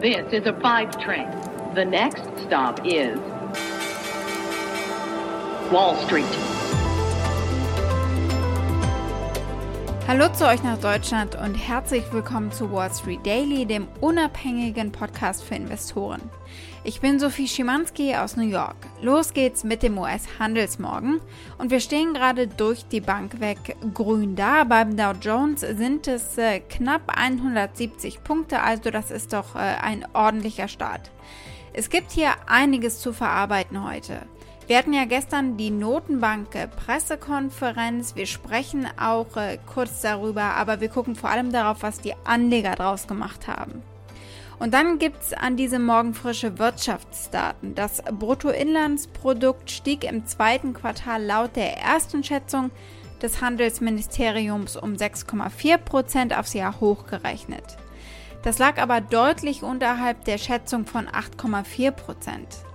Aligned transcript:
This 0.00 0.32
is 0.32 0.46
a 0.46 0.58
five 0.60 0.98
train. 0.98 1.28
The 1.74 1.84
next 1.84 2.22
stop 2.46 2.80
is 2.86 3.18
Wall 5.70 5.94
Street. 6.06 6.69
Hallo 10.10 10.26
zu 10.32 10.44
euch 10.44 10.64
nach 10.64 10.80
Deutschland 10.80 11.36
und 11.36 11.54
herzlich 11.54 12.02
willkommen 12.12 12.50
zu 12.50 12.72
Wall 12.72 12.92
Street 12.92 13.24
Daily, 13.24 13.64
dem 13.64 13.86
unabhängigen 14.00 14.90
Podcast 14.90 15.44
für 15.44 15.54
Investoren. 15.54 16.20
Ich 16.82 17.00
bin 17.00 17.20
Sophie 17.20 17.46
Schimanski 17.46 18.16
aus 18.16 18.36
New 18.36 18.42
York. 18.42 18.74
Los 19.00 19.32
geht's 19.34 19.62
mit 19.62 19.84
dem 19.84 19.96
US-Handelsmorgen 19.96 21.20
und 21.58 21.70
wir 21.70 21.78
stehen 21.78 22.12
gerade 22.12 22.48
durch 22.48 22.84
die 22.88 23.00
Bank 23.00 23.38
weg 23.38 23.76
grün 23.94 24.34
da. 24.34 24.64
Beim 24.64 24.96
Dow 24.96 25.12
Jones 25.12 25.60
sind 25.60 26.08
es 26.08 26.36
äh, 26.36 26.58
knapp 26.58 27.02
170 27.06 28.24
Punkte, 28.24 28.62
also 28.62 28.90
das 28.90 29.12
ist 29.12 29.32
doch 29.32 29.54
äh, 29.54 29.58
ein 29.58 30.04
ordentlicher 30.12 30.66
Start. 30.66 31.12
Es 31.72 31.88
gibt 31.88 32.10
hier 32.10 32.30
einiges 32.48 32.98
zu 32.98 33.12
verarbeiten 33.12 33.88
heute. 33.88 34.22
Wir 34.70 34.78
hatten 34.78 34.92
ja 34.92 35.04
gestern 35.04 35.56
die 35.56 35.72
Notenbank-Pressekonferenz. 35.72 38.14
Wir 38.14 38.26
sprechen 38.26 38.86
auch 39.00 39.36
äh, 39.36 39.58
kurz 39.66 40.00
darüber, 40.00 40.54
aber 40.54 40.80
wir 40.80 40.88
gucken 40.88 41.16
vor 41.16 41.28
allem 41.28 41.50
darauf, 41.50 41.82
was 41.82 42.00
die 42.00 42.14
Anleger 42.22 42.76
draus 42.76 43.08
gemacht 43.08 43.48
haben. 43.48 43.82
Und 44.60 44.72
dann 44.72 45.00
gibt 45.00 45.24
es 45.24 45.32
an 45.32 45.56
diesem 45.56 45.84
Morgen 45.84 46.14
frische 46.14 46.60
Wirtschaftsdaten. 46.60 47.74
Das 47.74 48.00
Bruttoinlandsprodukt 48.12 49.72
stieg 49.72 50.04
im 50.04 50.24
zweiten 50.26 50.72
Quartal 50.72 51.24
laut 51.24 51.56
der 51.56 51.78
ersten 51.78 52.22
Schätzung 52.22 52.70
des 53.20 53.42
Handelsministeriums 53.42 54.76
um 54.76 54.92
6,4 54.92 55.78
Prozent 55.78 56.38
aufs 56.38 56.54
Jahr 56.54 56.78
hochgerechnet. 56.78 57.76
Das 58.44 58.60
lag 58.60 58.80
aber 58.80 59.00
deutlich 59.00 59.64
unterhalb 59.64 60.24
der 60.26 60.38
Schätzung 60.38 60.86
von 60.86 61.08
8,4 61.08 61.90
Prozent. 61.90 62.69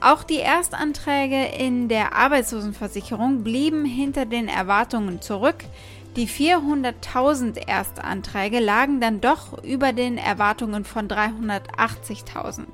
Auch 0.00 0.22
die 0.22 0.36
Erstanträge 0.36 1.46
in 1.46 1.88
der 1.88 2.14
Arbeitslosenversicherung 2.14 3.42
blieben 3.42 3.84
hinter 3.84 4.26
den 4.26 4.48
Erwartungen 4.48 5.20
zurück. 5.20 5.64
Die 6.16 6.28
400.000 6.28 7.66
Erstanträge 7.66 8.60
lagen 8.60 9.00
dann 9.00 9.20
doch 9.20 9.62
über 9.64 9.92
den 9.92 10.16
Erwartungen 10.16 10.84
von 10.84 11.08
380.000. 11.08 12.64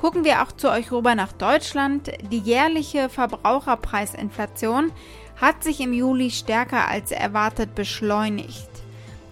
Gucken 0.00 0.24
wir 0.24 0.42
auch 0.42 0.52
zu 0.52 0.70
euch 0.70 0.92
rüber 0.92 1.14
nach 1.14 1.32
Deutschland. 1.32 2.12
Die 2.30 2.38
jährliche 2.38 3.08
Verbraucherpreisinflation 3.08 4.92
hat 5.40 5.64
sich 5.64 5.80
im 5.80 5.92
Juli 5.92 6.30
stärker 6.30 6.88
als 6.88 7.10
erwartet 7.10 7.74
beschleunigt. 7.74 8.75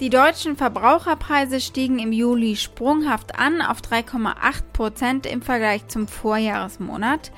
Die 0.00 0.10
deutschen 0.10 0.56
Verbraucherpreise 0.56 1.60
stiegen 1.60 1.98
im 1.98 2.12
Juli 2.12 2.54
sprunghaft 2.54 3.36
an 3.36 3.60
auf 3.60 3.80
3,8 3.80 4.62
Prozent 4.72 5.26
im 5.26 5.42
Vergleich 5.42 5.88
zum 5.88 6.06
Vorjahresmonat. 6.06 7.32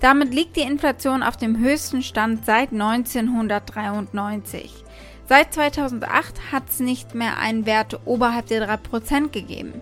Damit 0.00 0.34
liegt 0.34 0.56
die 0.56 0.60
Inflation 0.60 1.22
auf 1.22 1.38
dem 1.38 1.58
höchsten 1.58 2.02
Stand 2.02 2.44
seit 2.44 2.72
1993. 2.72 4.84
Seit 5.26 5.54
2008 5.54 6.52
hat 6.52 6.64
es 6.68 6.80
nicht 6.80 7.14
mehr 7.14 7.38
einen 7.38 7.64
Wert 7.64 7.98
oberhalb 8.04 8.44
der 8.46 8.66
3 8.66 8.76
Prozent 8.76 9.32
gegeben. 9.32 9.80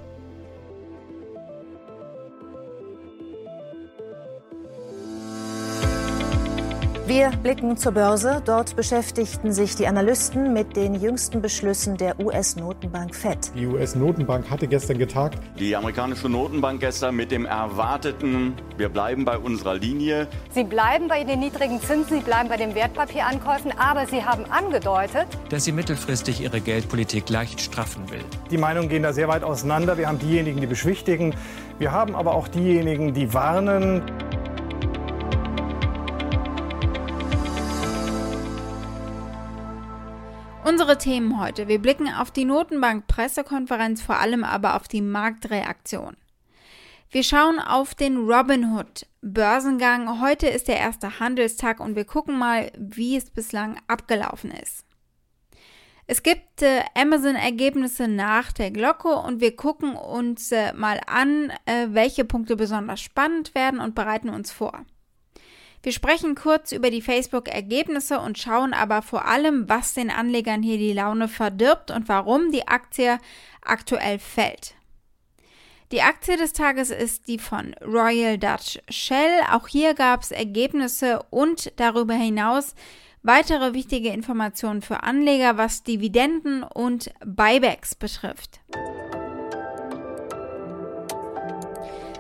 Wir 7.11 7.31
blicken 7.31 7.77
zur 7.77 7.91
Börse. 7.91 8.41
Dort 8.45 8.77
beschäftigten 8.77 9.51
sich 9.51 9.75
die 9.75 9.89
Analysten 9.89 10.53
mit 10.53 10.77
den 10.77 10.95
jüngsten 10.95 11.43
Beschlüssen 11.43 11.97
der 11.97 12.21
US-Notenbank 12.21 13.17
Fed. 13.17 13.51
Die 13.57 13.67
US-Notenbank 13.67 14.49
hatte 14.49 14.69
gestern 14.69 14.97
getagt. 14.97 15.37
Die 15.59 15.75
amerikanische 15.75 16.29
Notenbank 16.29 16.79
gestern 16.79 17.17
mit 17.17 17.33
dem 17.33 17.47
erwarteten, 17.47 18.55
wir 18.77 18.91
bleiben 18.91 19.25
bei 19.25 19.37
unserer 19.39 19.75
Linie. 19.75 20.29
Sie 20.53 20.63
bleiben 20.63 21.09
bei 21.09 21.25
den 21.25 21.41
niedrigen 21.41 21.81
Zinsen, 21.81 22.19
sie 22.19 22.23
bleiben 22.23 22.49
bei 22.49 22.59
den 22.59 22.77
Wertpapierankäufen, 22.77 23.73
aber 23.77 24.07
sie 24.07 24.25
haben 24.25 24.45
angedeutet, 24.45 25.27
dass 25.49 25.65
sie 25.65 25.73
mittelfristig 25.73 26.41
ihre 26.41 26.61
Geldpolitik 26.61 27.29
leicht 27.29 27.61
straffen 27.61 28.09
will. 28.13 28.23
Die 28.53 28.57
Meinungen 28.57 28.89
gehen 28.89 29.03
da 29.03 29.13
sehr 29.13 29.27
weit 29.27 29.43
auseinander. 29.43 29.99
Wir 29.99 30.07
haben 30.07 30.21
diejenigen, 30.21 30.61
die 30.61 30.69
beschwichtigen. 30.69 31.35
Wir 31.81 31.91
haben 31.91 32.15
aber 32.15 32.37
auch 32.37 32.47
diejenigen, 32.47 33.15
die 33.15 33.35
warnen. 33.35 34.03
Unsere 40.63 40.99
Themen 40.99 41.41
heute. 41.41 41.69
Wir 41.69 41.81
blicken 41.81 42.07
auf 42.07 42.31
die 42.31 42.45
Notenbank-Pressekonferenz, 42.45 44.03
vor 44.03 44.19
allem 44.19 44.45
aber 44.45 44.77
auf 44.77 44.89
die 44.89 45.01
Marktreaktion. 45.01 46.17
Wir 47.11 47.25
schauen 47.25 47.59
auf 47.59 47.95
den 47.95 48.19
Robinhood 48.19 49.07
Börsengang. 49.23 50.21
Heute 50.21 50.49
ist 50.49 50.69
der 50.69 50.77
erste 50.77 51.19
Handelstag 51.19 51.81
und 51.81 51.97
wir 51.97 52.05
gucken 52.05 52.39
mal, 52.39 52.71
wie 52.77 53.17
es 53.17 53.31
bislang 53.31 53.81
abgelaufen 53.89 54.51
ist. 54.51 54.85
Es 56.07 56.23
gibt 56.23 56.61
äh, 56.61 56.83
Amazon-Ergebnisse 56.95 58.07
nach 58.07 58.53
der 58.53 58.71
Glocke 58.71 59.15
und 59.15 59.41
wir 59.41 59.57
gucken 59.57 59.95
uns 59.95 60.53
äh, 60.53 60.73
mal 60.75 61.01
an, 61.07 61.53
äh, 61.65 61.89
welche 61.91 62.25
Punkte 62.25 62.57
besonders 62.57 63.01
spannend 63.01 63.55
werden 63.55 63.81
und 63.81 63.95
bereiten 63.95 64.29
uns 64.29 64.53
vor. 64.53 64.85
Wir 65.83 65.93
sprechen 65.93 66.35
kurz 66.35 66.73
über 66.73 66.91
die 66.91 67.01
Facebook-Ergebnisse 67.01 68.21
und 68.21 68.39
schauen 68.39 68.75
aber 68.75 69.01
vor 69.01 69.25
allem, 69.25 69.69
was 69.69 69.95
den 69.95 70.11
Anlegern 70.11 70.63
hier 70.63 70.77
die 70.77 70.93
Laune 70.93 71.27
verdirbt 71.27 71.91
und 71.91 72.09
warum 72.09 72.53
die 72.53 72.69
Aktie 72.69 73.19
aktuell 73.63 74.19
fällt. 74.19 74.75
Die 75.91 76.03
Aktie 76.03 76.37
des 76.37 76.53
Tages 76.53 76.91
ist 76.91 77.27
die 77.27 77.39
von 77.39 77.75
Royal 77.83 78.39
Dutch 78.39 78.79
Shell. 78.91 79.41
Auch 79.51 79.67
hier 79.67 79.95
gab 79.95 80.23
es 80.23 80.31
Ergebnisse 80.31 81.25
und 81.31 81.73
darüber 81.77 82.15
hinaus 82.15 82.75
weitere 83.23 83.73
wichtige 83.73 84.11
Informationen 84.11 84.83
für 84.83 85.03
Anleger, 85.03 85.57
was 85.57 85.83
Dividenden 85.83 86.63
und 86.63 87.11
Buybacks 87.25 87.95
betrifft. 87.95 88.61